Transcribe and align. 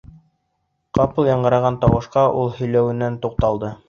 Ҡапыл 0.99 1.29
яңғыраған 1.31 1.77
тауышҡа 1.83 2.23
ул 2.39 2.49
һөйләүҙән 2.61 3.21
туҡталды. 3.27 3.71